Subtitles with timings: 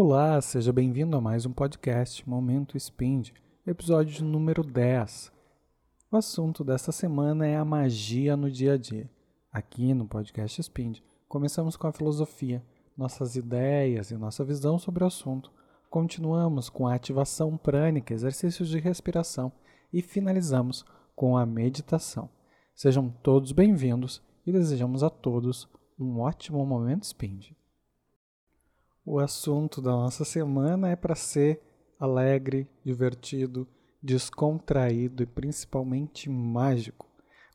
[0.00, 3.30] Olá, seja bem-vindo a mais um podcast Momento Spind,
[3.66, 5.32] episódio número 10.
[6.12, 9.10] O assunto desta semana é a magia no dia a dia.
[9.50, 12.64] Aqui no podcast Spind, começamos com a filosofia,
[12.96, 15.50] nossas ideias e nossa visão sobre o assunto.
[15.90, 19.50] Continuamos com a ativação prânica, exercícios de respiração
[19.92, 20.84] e finalizamos
[21.16, 22.30] com a meditação.
[22.72, 25.68] Sejam todos bem-vindos e desejamos a todos
[25.98, 27.57] um ótimo momento Spind.
[29.10, 31.62] O assunto da nossa semana é para ser
[31.98, 33.66] alegre, divertido,
[34.02, 37.06] descontraído e principalmente mágico.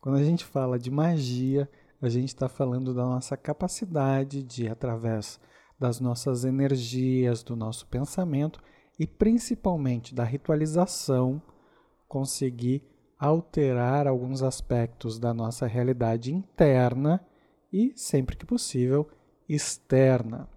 [0.01, 1.69] Quando a gente fala de magia,
[2.01, 5.39] a gente está falndo da nossa capacidade de, através
[5.79, 8.59] das nossas energias, do nosso pensamento
[8.99, 11.39] e principalmente da ritualização,
[12.07, 12.81] conseguir
[13.19, 17.23] alterar alguns aspectos da nossa realidade interna
[17.71, 19.07] e, sempre que possível,
[19.47, 20.49] externa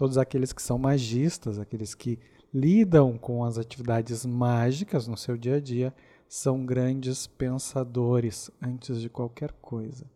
[0.00, 2.18] todos aqueles que são magistas, aqueles que
[2.54, 5.94] lidam com as atividades mágicas no seu dia a dia,
[6.26, 10.06] são grandes pensadores antes de qualquer coisa.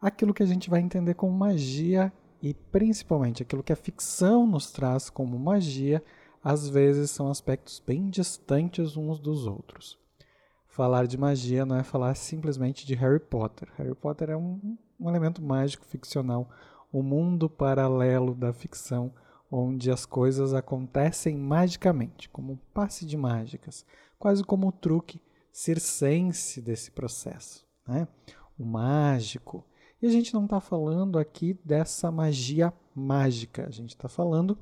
[0.00, 4.72] Aquilo que a gente vai entender como magia e principalmente aquilo que a ficção nos
[4.72, 6.02] traz como magia,
[6.42, 9.96] às vezes são aspectos bem distantes uns dos outros.
[10.66, 13.68] Falar de magia não é falar simplesmente de Harry Potter.
[13.78, 16.50] Harry Potter é um, um elemento mágico ficcional
[16.94, 19.12] o mundo paralelo da ficção,
[19.50, 23.84] onde as coisas acontecem magicamente, como um passe de mágicas,
[24.16, 25.20] quase como o truque
[25.50, 28.06] circense desse processo, né?
[28.56, 29.66] o mágico.
[30.00, 34.56] E a gente não está falando aqui dessa magia mágica, a gente está falando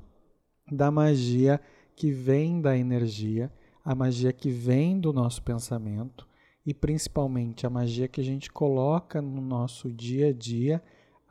[0.71, 1.61] da magia
[1.95, 3.53] que vem da energia,
[3.85, 6.27] a magia que vem do nosso pensamento
[6.65, 10.81] e principalmente a magia que a gente coloca no nosso dia a dia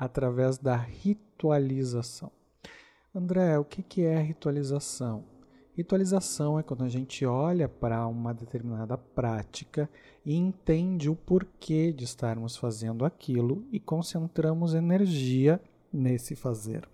[0.02, 2.32] através da ritualização.
[3.14, 5.24] André, o que é ritualização?
[5.74, 9.88] Ritualização é quando a gente olha para uma determinada prática
[10.26, 15.62] e entende o porquê de estarmos fazendo aquilo e concentramos energia
[15.92, 16.88] nesse fazer.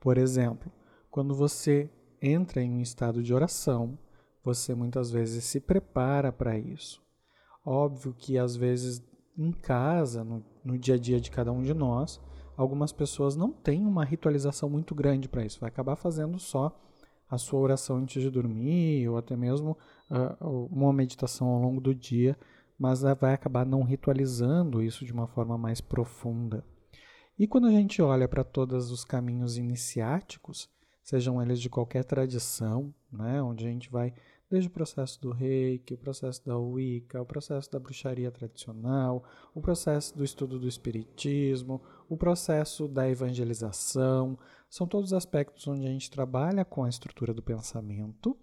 [0.00, 0.72] Por exemplo,
[1.10, 1.90] quando você
[2.22, 3.98] entra em um estado de oração,
[4.42, 7.02] você muitas vezes se prepara para isso.
[7.66, 9.02] Óbvio que às vezes
[9.36, 12.20] em casa, no, no dia a dia de cada um de nós,
[12.56, 15.60] algumas pessoas não têm uma ritualização muito grande para isso.
[15.60, 16.74] Vai acabar fazendo só
[17.28, 19.76] a sua oração antes de dormir, ou até mesmo
[20.10, 22.36] uh, uma meditação ao longo do dia,
[22.78, 26.64] mas vai acabar não ritualizando isso de uma forma mais profunda.
[27.38, 30.68] E quando a gente olha para todos os caminhos iniciáticos,
[31.02, 34.14] sejam eles de qualquer tradição, né, onde a gente vai
[34.50, 39.24] desde o processo do reiki, o processo da Wicca, o processo da bruxaria tradicional,
[39.54, 44.38] o processo do estudo do espiritismo, o processo da evangelização.
[44.68, 48.36] São todos aspectos onde a gente trabalha com a estrutura do pensamento,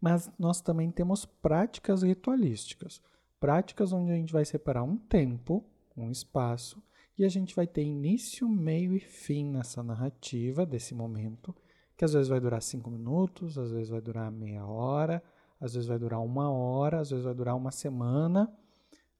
[0.00, 3.02] mas nós também temos práticas ritualísticas.
[3.40, 5.64] Práticas onde a gente vai separar um tempo,
[5.96, 6.82] um espaço,
[7.16, 11.54] e a gente vai ter início, meio e fim nessa narrativa desse momento,
[11.96, 15.20] que às vezes vai durar cinco minutos, às vezes vai durar meia hora,
[15.60, 18.52] às vezes vai durar uma hora, às vezes vai durar uma semana,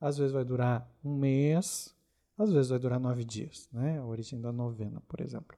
[0.00, 1.94] às vezes vai durar um mês,
[2.36, 3.98] às vezes vai durar nove dias, né?
[3.98, 5.56] A origem da novena, por exemplo.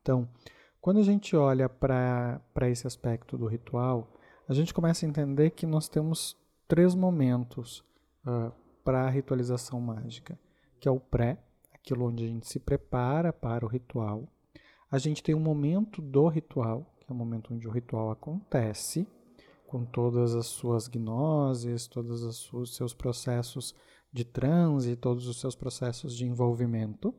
[0.00, 0.28] Então,
[0.80, 4.12] quando a gente olha para esse aspecto do ritual,
[4.48, 6.36] a gente começa a entender que nós temos
[6.68, 7.84] três momentos
[8.26, 8.52] uh,
[8.84, 10.38] para a ritualização mágica,
[10.78, 11.38] que é o pré,
[11.72, 14.28] aquilo onde a gente se prepara para o ritual.
[14.90, 19.08] A gente tem um momento do ritual, que é o momento onde o ritual acontece,
[19.66, 22.22] com todas as suas gnoses, todos
[22.52, 23.74] os seus processos
[24.12, 27.14] de transe, todos os seus processos de envolvimento.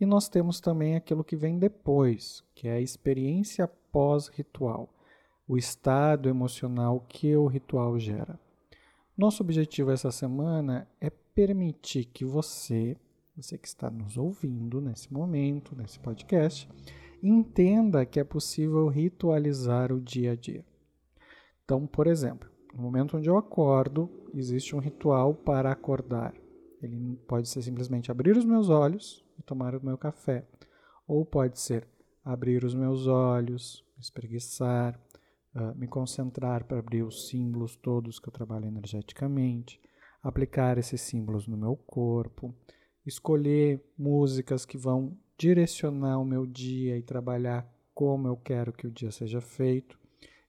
[0.00, 4.92] E nós temos também aquilo que vem depois, que é a experiência pós-ritual,
[5.46, 8.38] o estado emocional que o ritual gera.
[9.16, 12.96] Nosso objetivo essa semana é permitir que você,
[13.36, 16.68] você que está nos ouvindo nesse momento, nesse podcast,
[17.22, 20.64] entenda que é possível ritualizar o dia a dia.
[21.64, 26.34] Então, por exemplo, no momento onde eu acordo, existe um ritual para acordar.
[26.82, 30.46] Ele pode ser simplesmente abrir os meus olhos e tomar o meu café,
[31.08, 31.88] ou pode ser
[32.22, 35.00] abrir os meus olhos, espreguiçar,
[35.54, 39.80] uh, me concentrar para abrir os símbolos todos que eu trabalho energeticamente,
[40.22, 42.54] aplicar esses símbolos no meu corpo,
[43.06, 48.90] escolher músicas que vão direcionar o meu dia e trabalhar como eu quero que o
[48.90, 50.03] dia seja feito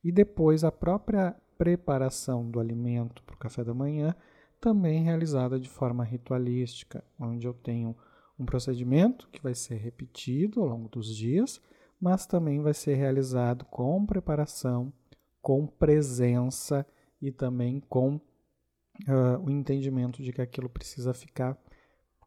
[0.05, 4.15] e depois a própria preparação do alimento para o café da manhã,
[4.61, 7.97] também realizada de forma ritualística, onde eu tenho
[8.37, 11.59] um procedimento que vai ser repetido ao longo dos dias,
[11.99, 14.93] mas também vai ser realizado com preparação,
[15.41, 16.85] com presença
[17.19, 21.57] e também com uh, o entendimento de que aquilo precisa ficar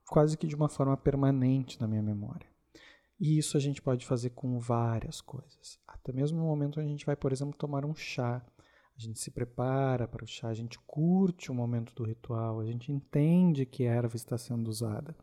[0.09, 2.48] quase que de uma forma permanente na minha memória.
[3.21, 5.79] E isso a gente pode fazer com várias coisas.
[5.87, 8.45] Até mesmo no momento onde a gente vai, por exemplo, tomar um chá.
[8.97, 12.65] A gente se prepara para o chá, a gente curte o momento do ritual, a
[12.65, 15.15] gente entende que a erva está sendo usada.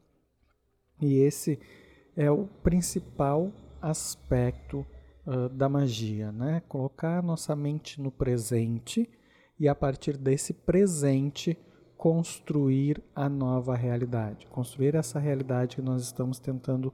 [1.01, 1.59] E esse
[2.15, 3.51] é o principal
[3.81, 4.85] aspecto
[5.27, 6.61] uh, da magia, né?
[6.67, 9.09] Colocar a nossa mente no presente
[9.59, 11.57] e a partir desse presente
[11.97, 16.93] construir a nova realidade, construir essa realidade que nós estamos tentando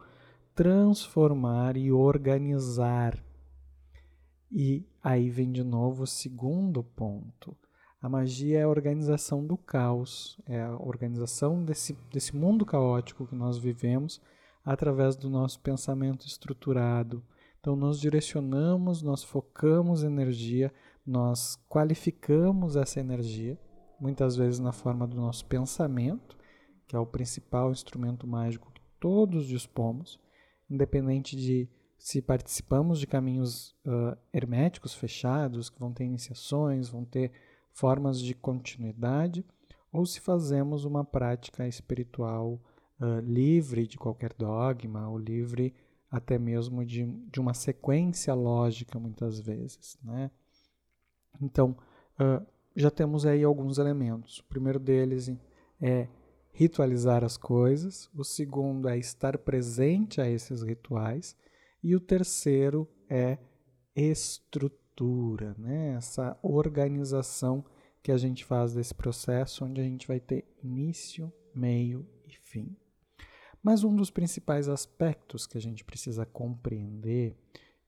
[0.56, 3.18] transformar e organizar.
[4.52, 7.56] E aí vem de novo o segundo ponto.
[8.02, 13.36] A magia é a organização do caos, é a organização desse, desse mundo caótico que
[13.36, 14.20] nós vivemos
[14.66, 17.24] através do nosso pensamento estruturado.
[17.60, 20.74] Então, nós direcionamos, nós focamos energia,
[21.06, 23.58] nós qualificamos essa energia,
[24.00, 26.36] muitas vezes na forma do nosso pensamento,
[26.88, 30.20] que é o principal instrumento mágico que todos dispomos,
[30.72, 37.32] independente de se participamos de caminhos uh, herméticos fechados, que vão ter iniciações, vão ter
[37.72, 39.46] formas de continuidade,
[39.92, 42.60] ou se fazemos uma prática espiritual
[43.00, 45.76] uh, livre de qualquer dogma, ou livre
[46.10, 49.98] até mesmo de, de uma sequência lógica, muitas vezes.
[50.04, 50.32] Né?
[51.40, 51.78] Então,
[52.20, 52.46] uh,
[52.76, 54.40] já temos aí alguns elementos.
[54.40, 55.32] O primeiro deles
[55.80, 56.08] é
[56.52, 61.36] ritualizar as coisas, o segundo é estar presente a esses rituais,
[61.84, 63.38] e o terceiro é
[63.96, 65.96] estrutura, né?
[65.98, 67.66] essa organização
[68.04, 72.76] que a gente faz desse processo, onde a gente vai ter início, meio e fim.
[73.64, 77.36] Mas um dos principais aspectos que a gente precisa compreender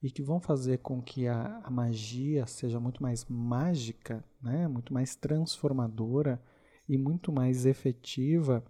[0.02, 4.68] e que vão fazer com que a, a magia seja muito mais mágica, né?
[4.68, 6.42] muito mais transformadora,
[6.88, 8.64] e muito mais efetiva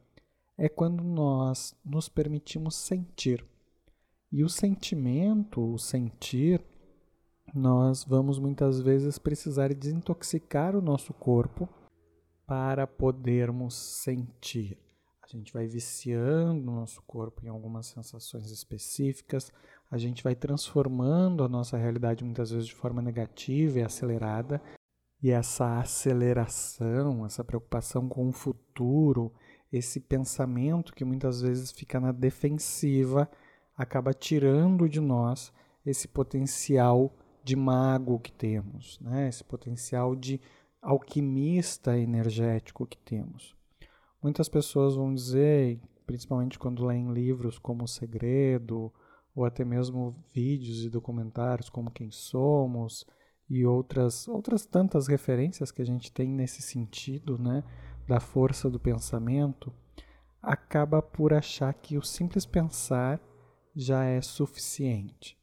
[0.58, 3.46] é quando nós nos permitimos sentir.
[4.32, 6.64] E o sentimento, o sentir,
[7.54, 11.70] nós vamos muitas vezes precisar desintoxicar o nosso corpo
[12.46, 14.78] para podermos sentir.
[15.22, 19.52] A gente vai viciando o nosso corpo em algumas sensações específicas,
[19.90, 24.62] a gente vai transformando a nossa realidade muitas vezes de forma negativa e acelerada,
[25.24, 29.32] e essa aceleração, essa preocupação com o futuro,
[29.72, 33.32] esse pensamento que muitas vezes fica na defensiva,
[33.76, 35.54] acaba tirando de nós
[35.86, 39.30] esse potencial de mago que temos, né?
[39.30, 40.42] esse potencial de
[40.82, 43.56] alquimista energético que temos.
[44.22, 48.92] Muitas pessoas vão dizer, principalmente quando leem livros como O Segredo,
[49.34, 53.06] ou até mesmo vídeos e documentários como Quem Somos,
[53.50, 57.64] e outras, outras tantas referências que a gente tem nesse sentido, né,
[58.08, 59.74] da força do pensamento,
[60.42, 63.20] acaba por achar que o simples pensar
[63.76, 65.38] já é suficiente.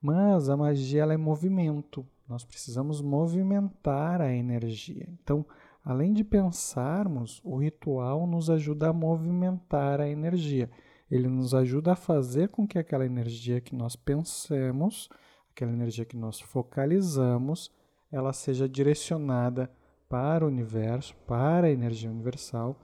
[0.00, 2.04] Mas a magia ela é movimento.
[2.28, 5.08] Nós precisamos movimentar a energia.
[5.22, 5.46] Então,
[5.84, 10.68] além de pensarmos, o ritual nos ajuda a movimentar a energia.
[11.10, 15.08] Ele nos ajuda a fazer com que aquela energia que nós pensemos
[15.52, 17.70] aquela energia que nós focalizamos,
[18.10, 19.70] ela seja direcionada
[20.08, 22.76] para o universo, para a energia universal,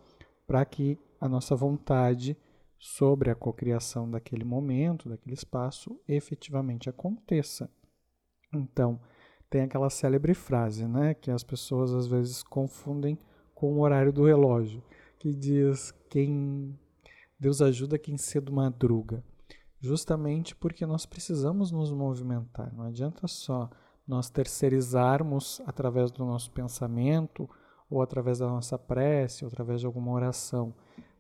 [0.47, 2.37] para que a nossa vontade
[2.79, 7.69] sobre a cocriação daquele momento, daquele espaço, efetivamente aconteça.
[8.55, 9.01] Então,
[9.51, 13.19] tem aquela célebre frase, né, que as pessoas às vezes confundem
[13.55, 14.83] com o horário do relógio,
[15.19, 16.79] que diz quem
[17.39, 19.23] Deus ajuda quem cedo madruga
[19.81, 22.75] justamente porque nós precisamos nos movimentar.
[22.75, 23.71] Não adianta só
[24.07, 27.49] nós terceirizarmos através do nosso pensamento,
[27.91, 30.75] ou através da nossa prece, ou através de alguma oração,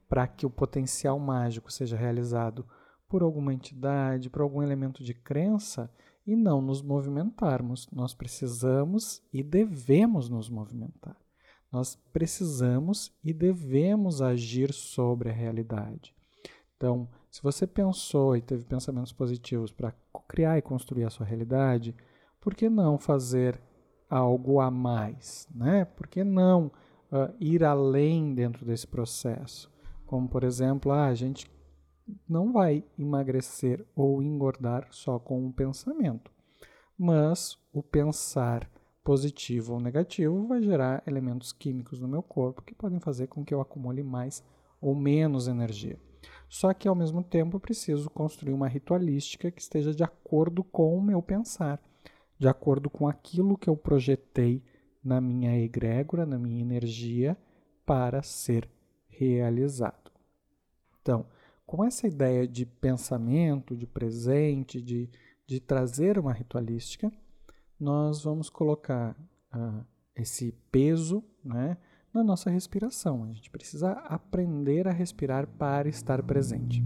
[0.09, 2.67] para que o potencial mágico seja realizado
[3.09, 5.91] por alguma entidade, por algum elemento de crença,
[6.27, 7.89] e não nos movimentarmos.
[7.91, 11.17] Nós precisamos e devemos nos movimentar.
[11.73, 16.15] Nós precisamos e devemos agir sobre a realidade.
[16.77, 19.95] Então, se você pensou e teve pensamentos positivos para
[20.27, 21.95] criar e construir a sua realidade,
[22.41, 23.61] por que não fazer
[24.09, 25.49] algo a mais?
[25.55, 25.85] Né?
[25.85, 26.67] Por que não
[27.13, 29.71] uh, ir além dentro desse processo?
[30.07, 31.51] Como, por exemplo, ah, a gente
[32.27, 36.31] não vai emagrecer ou engordar só com um pensamento,
[36.97, 38.71] mas o pensar
[39.05, 43.53] positivo ou negativo vai gerar elementos químicos no meu corpo que podem fazer com que
[43.53, 44.43] eu acumule mais
[44.81, 45.99] ou menos energia.
[46.49, 50.97] Só que ao mesmo tempo eu preciso construir uma ritualística que esteja de acordo com
[50.97, 51.81] o meu pensar,
[52.39, 54.63] de acordo com aquilo que eu projetei
[55.05, 57.37] na minha egrégora, na minha energia,
[57.85, 58.69] para ser
[59.09, 60.11] realizado.
[61.03, 61.27] Então,
[61.67, 65.11] com essa ideia de pensamento, de presente, de,
[65.47, 67.13] de trazer uma ritualística,
[67.79, 69.15] nós vamos colocar
[69.55, 71.77] uh, esse peso né,
[72.19, 73.23] na nossa respiração.
[73.25, 76.83] A gente precisa aprender a respirar para estar presente.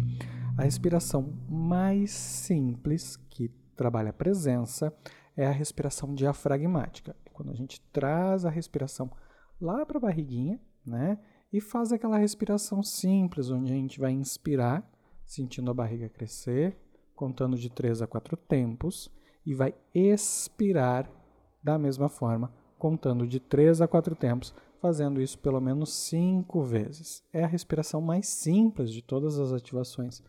[0.59, 4.95] A respiração mais simples que trabalha a presença
[5.35, 7.17] é a respiração diafragmática.
[7.33, 9.11] Quando a gente traz a respiração
[9.59, 11.19] lá para a barriguinha, né?
[11.51, 14.87] E faz aquela respiração simples, onde a gente vai inspirar,
[15.25, 16.77] sentindo a barriga crescer,
[17.15, 19.11] contando de 3 a 4 tempos,
[19.47, 21.11] e vai expirar
[21.63, 27.23] da mesma forma, contando de 3 a 4 tempos, fazendo isso pelo menos 5 vezes.
[27.33, 30.23] É a respiração mais simples de todas as ativações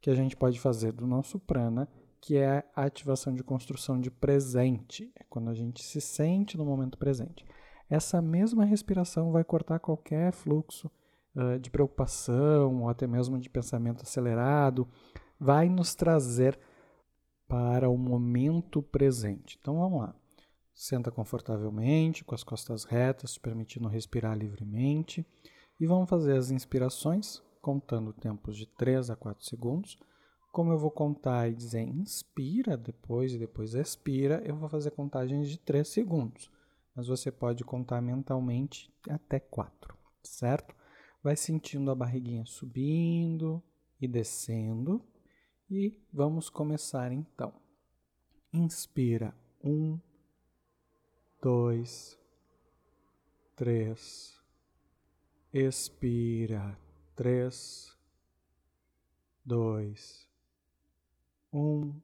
[0.00, 1.88] que a gente pode fazer do nosso prana
[2.24, 6.64] que é a ativação de construção de presente, é quando a gente se sente no
[6.64, 7.44] momento presente.
[7.90, 10.90] Essa mesma respiração vai cortar qualquer fluxo
[11.36, 14.88] uh, de preocupação ou até mesmo de pensamento acelerado,
[15.38, 16.58] vai nos trazer
[17.46, 19.58] para o momento presente.
[19.60, 20.16] Então vamos lá.
[20.74, 25.24] Senta confortavelmente, com as costas retas, permitindo respirar livremente.
[25.78, 29.96] E vamos fazer as inspirações, contando tempos de 3 a 4 segundos
[30.54, 35.48] como eu vou contar e dizer inspira depois e depois expira, eu vou fazer contagens
[35.48, 36.48] de 3 segundos.
[36.94, 40.72] Mas você pode contar mentalmente até 4, certo?
[41.20, 43.60] Vai sentindo a barriguinha subindo
[44.00, 45.04] e descendo.
[45.68, 47.52] E vamos começar então.
[48.52, 49.34] Inspira.
[49.60, 49.98] Um,
[51.44, 52.18] dois,
[53.54, 54.40] três.
[55.52, 56.78] Expira.
[57.14, 57.96] Três,
[59.44, 60.28] dois,
[61.52, 61.94] um,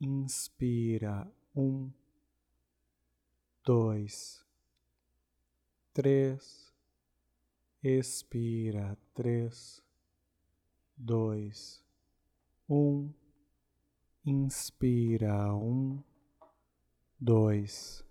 [0.00, 1.92] inspira, um,
[3.64, 4.44] dois,
[5.92, 6.74] três,
[7.84, 9.80] expira, três,
[10.96, 11.80] dois,
[12.68, 13.12] um,
[14.26, 16.02] inspira, um,
[17.20, 18.04] dois,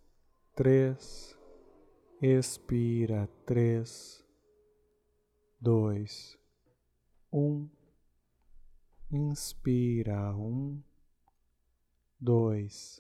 [0.55, 1.37] três,
[2.21, 4.23] expira, três,
[5.59, 6.37] dois,
[7.31, 7.69] um
[9.15, 10.81] Inspira um,
[12.19, 12.99] dois,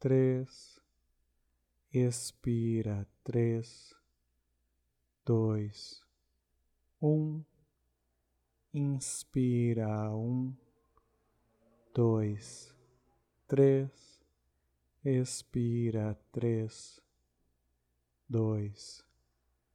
[0.00, 0.80] três.
[1.92, 3.94] Expira três,
[5.22, 6.02] dois,
[7.02, 7.44] um.
[8.72, 10.56] Inspira um,
[11.92, 12.74] dois,
[13.46, 14.11] três.
[15.04, 17.00] Expira três,
[18.28, 19.04] dois,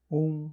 [0.10, 0.50] um.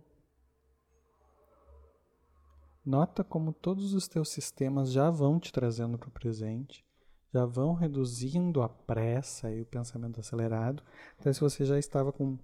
[2.84, 6.84] Nota como todos os teus sistemas já vão te trazendo para o presente,
[7.32, 10.82] já vão reduzindo a pressa e o pensamento acelerado.
[11.20, 12.36] Então, se você já estava com,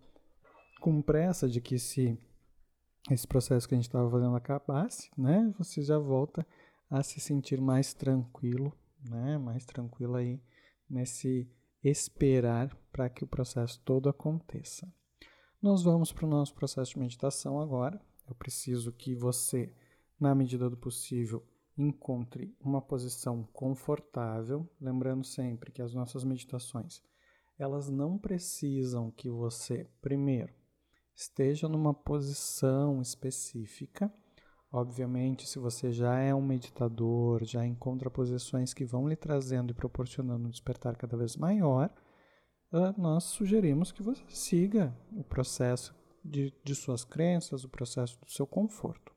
[0.81, 2.17] com pressa de que se
[3.11, 6.47] esse processo que a gente estava fazendo acabasse, né, você já volta
[6.89, 8.73] a se sentir mais tranquilo,
[9.03, 10.41] né, mais tranquilo aí
[10.89, 11.51] nesse
[11.83, 14.93] esperar para que o processo todo aconteça.
[15.63, 18.01] Nós vamos para o nosso processo de meditação agora.
[18.29, 19.75] Eu preciso que você
[20.21, 21.43] na medida do possível,
[21.79, 27.01] encontre uma posição confortável, lembrando sempre que as nossas meditações,
[27.59, 30.53] elas não precisam que você, primeiro,
[31.15, 34.13] esteja numa posição específica.
[34.73, 39.75] Obviamente, se você já é um meditador, já encontra posições que vão lhe trazendo e
[39.75, 41.91] proporcionando um despertar cada vez maior,
[42.73, 45.93] ah, nós sugerimos que você siga o processo
[46.25, 49.13] de, de suas crenças, o processo do seu conforto.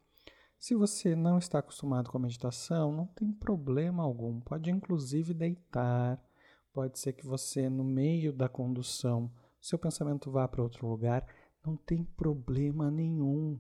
[0.58, 4.40] Se você não está acostumado com a meditação, não tem problema algum.
[4.40, 6.24] Pode inclusive deitar.
[6.72, 9.30] Pode ser que você, no meio da condução,
[9.62, 11.28] seu pensamento vá para outro lugar.
[11.64, 13.60] Não tem problema nenhum.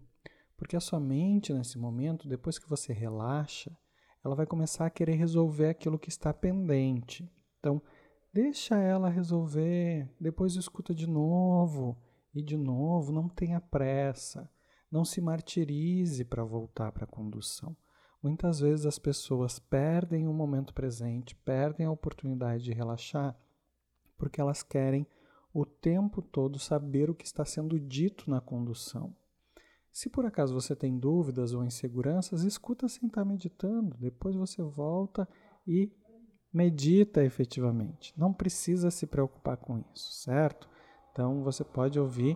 [0.63, 3.69] Porque a sua mente, nesse momento, depois que você relaxa,
[4.23, 7.29] ela vai começar a querer resolver aquilo que está pendente.
[7.59, 7.81] Então,
[8.31, 12.01] deixa ela resolver, depois escuta de novo
[12.33, 14.49] e de novo, não tenha pressa.
[14.89, 17.75] Não se martirize para voltar para a condução.
[18.23, 23.37] Muitas vezes as pessoas perdem o momento presente, perdem a oportunidade de relaxar,
[24.17, 25.05] porque elas querem
[25.53, 29.13] o tempo todo saber o que está sendo dito na condução.
[29.93, 35.29] Se por acaso você tem dúvidas ou inseguranças, escuta sem estar meditando, depois você volta
[35.67, 35.91] e
[36.51, 38.11] medita efetivamente.
[38.17, 40.67] Não precisa se preocupar com isso, certo?
[41.11, 42.35] Então você pode ouvir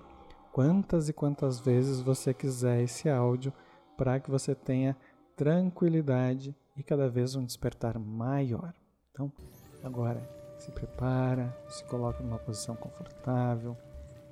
[0.52, 3.52] quantas e quantas vezes você quiser esse áudio
[3.98, 4.96] para que você tenha
[5.36, 8.72] tranquilidade e cada vez um despertar maior.
[9.12, 9.32] Então,
[9.84, 10.22] agora
[10.60, 13.76] se prepara, se coloca numa posição confortável.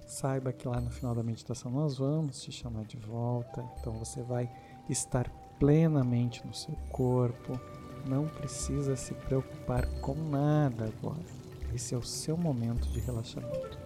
[0.05, 4.21] Saiba que lá no final da meditação nós vamos te chamar de volta, então você
[4.21, 4.49] vai
[4.87, 7.59] estar plenamente no seu corpo.
[8.05, 11.25] Não precisa se preocupar com nada agora.
[11.73, 13.79] Esse é o seu momento de relaxamento.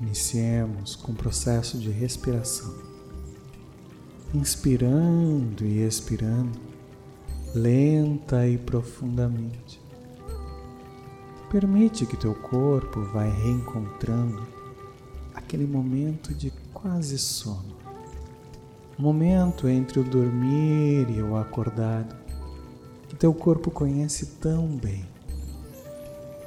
[0.00, 2.74] Iniciemos com o processo de respiração.
[4.34, 6.58] Inspirando e expirando,
[7.54, 9.85] lenta e profundamente.
[11.58, 14.46] Permite que teu corpo vá reencontrando
[15.34, 17.74] aquele momento de quase sono.
[18.98, 22.14] Momento entre o dormir e o acordado,
[23.08, 25.06] que teu corpo conhece tão bem.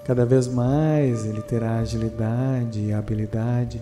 [0.06, 3.82] Cada vez mais ele terá agilidade e habilidade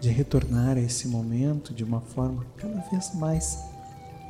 [0.00, 3.58] de retornar a esse momento de uma forma cada vez mais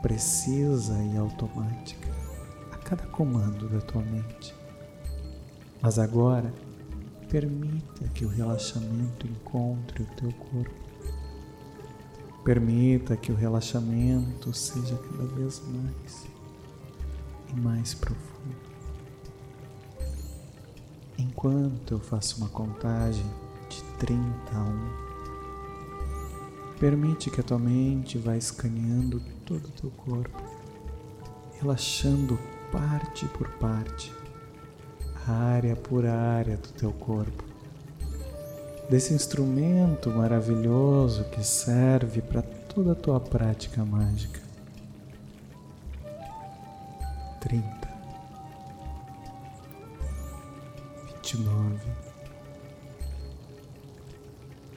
[0.01, 2.09] precisa e automática
[2.73, 4.62] a cada comando da tua mente.
[5.83, 6.55] Mas agora,
[7.29, 10.83] permita que o relaxamento encontre o teu corpo.
[12.45, 16.27] Permita que o relaxamento seja cada vez mais
[17.53, 18.33] e mais profundo
[21.43, 23.25] enquanto eu faço uma contagem
[23.69, 24.23] de 30
[24.55, 25.12] a 1.
[26.79, 30.41] Permite que a tua mente vá escaneando todo o teu corpo,
[31.61, 32.39] relaxando
[32.71, 34.12] parte por parte,
[35.26, 37.45] área por área do teu corpo.
[38.91, 44.41] Desse instrumento maravilhoso que serve para toda a tua prática mágica.
[47.41, 47.83] 30
[51.23, 51.93] vinte e nove,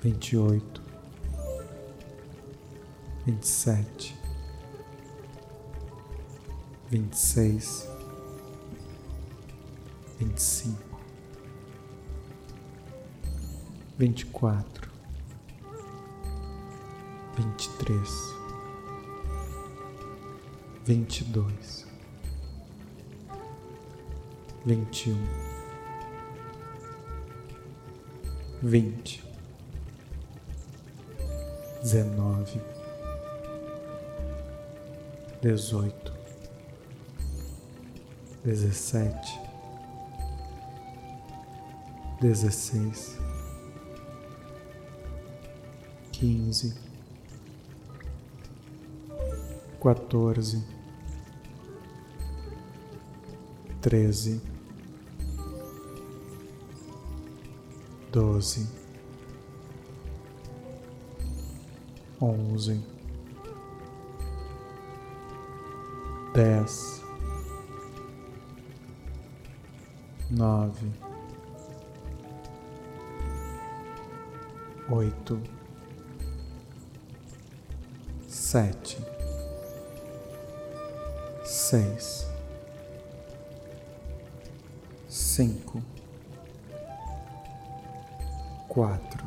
[0.01, 0.81] vinte e oito,
[10.19, 10.99] vinte cinco,
[13.97, 14.89] vinte e quatro,
[17.37, 18.11] vinte e três,
[20.85, 21.85] vinte e dois,
[24.65, 25.55] vinte e um
[28.63, 29.23] vinte,
[31.81, 32.59] dezenove,
[35.39, 36.13] dezoito,
[38.43, 39.39] dezessete,
[42.25, 43.19] dezesseis,
[46.11, 46.75] quinze,
[49.79, 50.63] quatorze,
[53.79, 54.41] treze
[58.11, 58.67] doze,
[62.19, 62.81] onze,
[66.33, 67.03] dez,
[70.31, 71.04] nove,
[74.89, 75.41] oito,
[78.27, 78.97] sete,
[81.43, 82.27] seis,
[85.07, 85.81] cinco
[88.67, 89.25] quatro,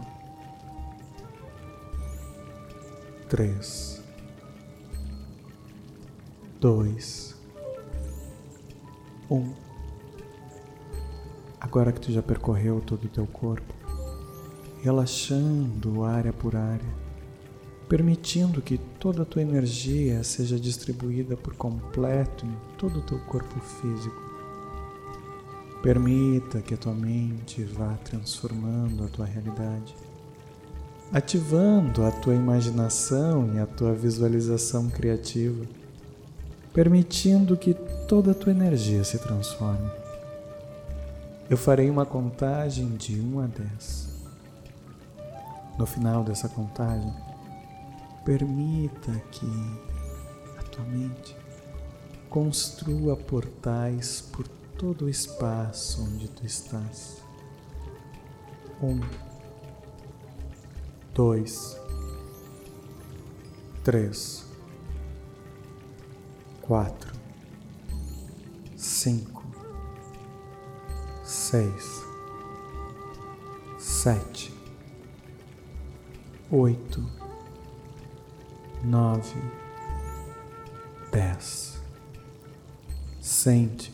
[3.28, 4.02] três,
[6.60, 7.34] dois,
[9.30, 9.54] um.
[11.60, 13.77] Agora que tu já percorreu todo o teu corpo,
[14.82, 16.94] relaxando área por área,
[17.88, 23.58] permitindo que toda a tua energia seja distribuída por completo em todo o teu corpo
[23.60, 24.28] físico
[25.82, 29.94] Permita que a tua mente vá transformando a tua realidade,
[31.12, 35.64] ativando a tua imaginação e a tua visualização criativa,
[36.74, 37.74] permitindo que
[38.08, 39.88] toda a tua energia se transforme.
[41.48, 44.17] Eu farei uma contagem de 1 a 10.
[45.78, 47.14] No final dessa contagem,
[48.24, 49.46] permita que
[50.58, 51.36] a tua mente
[52.28, 57.22] construa portais por todo o espaço onde tu estás.
[58.82, 59.00] Um,
[61.14, 61.80] dois,
[63.84, 64.44] três,
[66.60, 67.12] quatro,
[68.76, 69.44] cinco,
[71.24, 72.02] seis,
[73.78, 74.57] sete,
[76.50, 77.04] oito,
[78.84, 79.40] nove,
[81.12, 81.78] dez.
[83.20, 83.92] Sente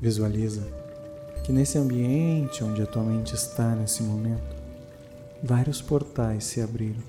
[0.00, 0.66] Visualiza
[1.44, 4.56] que nesse ambiente onde a tua mente está nesse momento,
[5.42, 7.02] vários portais se abriram.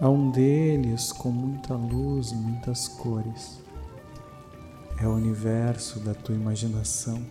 [0.00, 3.60] Há um deles com muita luz e muitas cores.
[5.00, 7.22] É o universo da tua imaginação,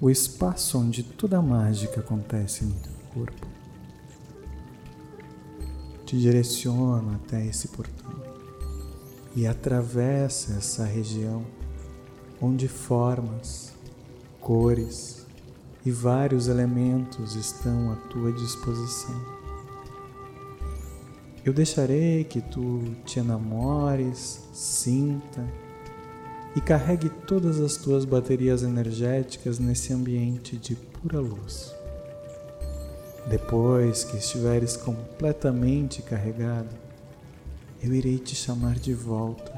[0.00, 3.53] o espaço onde toda a mágica acontece no teu corpo.
[6.14, 8.14] Te direciona até esse portão
[9.34, 11.44] e atravessa essa região
[12.40, 13.74] onde formas,
[14.40, 15.26] cores
[15.84, 19.20] e vários elementos estão à tua disposição.
[21.44, 25.44] Eu deixarei que tu te enamores, sinta
[26.54, 31.74] e carregue todas as tuas baterias energéticas nesse ambiente de pura luz.
[33.26, 36.68] Depois que estiveres completamente carregado,
[37.82, 39.52] eu irei te chamar de volta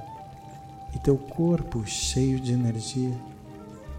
[0.94, 3.16] e teu corpo cheio de energia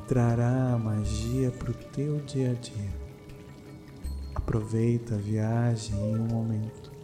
[0.08, 3.08] trará a magia para o teu dia a dia.
[4.34, 6.97] Aproveita a viagem em um momento.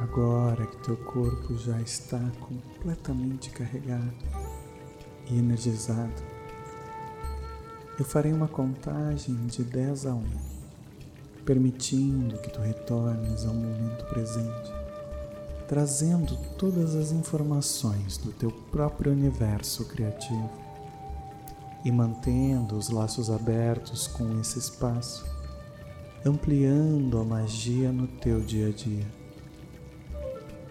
[0.00, 4.14] Agora que teu corpo já está completamente carregado
[5.28, 6.22] e energizado,
[7.98, 10.24] eu farei uma contagem de 10 a 1,
[11.44, 14.72] permitindo que tu retornes ao momento presente,
[15.66, 20.48] trazendo todas as informações do teu próprio universo criativo
[21.84, 25.26] e mantendo os laços abertos com esse espaço,
[26.24, 29.27] ampliando a magia no teu dia a dia.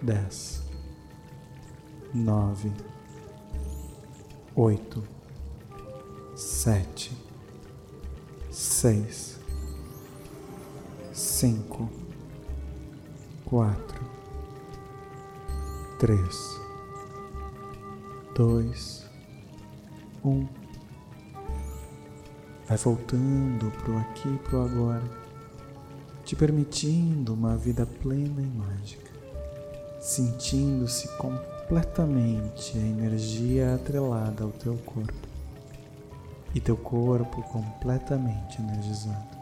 [0.01, 0.63] 10,
[2.13, 2.71] 9,
[4.55, 5.03] 8,
[6.35, 7.17] 7,
[8.51, 9.39] 6,
[11.13, 11.89] 5,
[13.45, 14.05] 4,
[15.99, 16.59] 3,
[18.35, 19.09] 2,
[20.23, 20.47] 1.
[22.67, 25.09] Vai voltando pro aqui e pro agora,
[26.25, 29.11] te permitindo uma vida plena e mágica,
[29.99, 35.27] sentindo-se completamente a energia atrelada ao teu corpo
[36.53, 39.37] e teu corpo completamente energizado.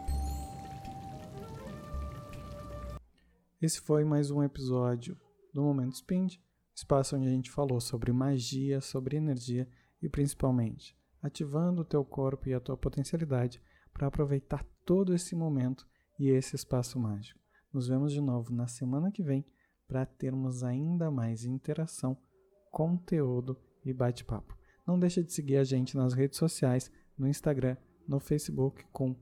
[3.60, 5.18] Esse foi mais um episódio
[5.52, 6.34] do Momento Spind,
[6.74, 9.68] espaço onde a gente falou sobre magia, sobre energia
[10.02, 13.60] e principalmente ativando o teu corpo e a tua potencialidade
[13.92, 15.86] para aproveitar todo esse momento
[16.18, 17.40] e esse espaço mágico.
[17.72, 19.44] Nos vemos de novo na semana que vem
[19.86, 22.16] para termos ainda mais interação,
[22.70, 24.56] conteúdo e bate-papo.
[24.86, 29.16] Não deixa de seguir a gente nas redes sociais, no Instagram, no Facebook com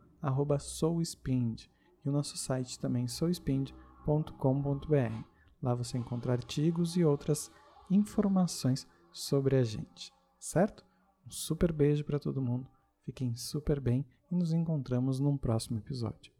[0.59, 1.67] souspind
[2.05, 5.25] e o nosso site também souspind.com.br.
[5.63, 7.51] Lá você encontra artigos e outras
[7.91, 10.85] informações sobre a gente, certo?
[11.27, 12.67] Um super beijo para todo mundo,
[13.05, 16.34] fiquem super bem e nos encontramos num próximo episódio.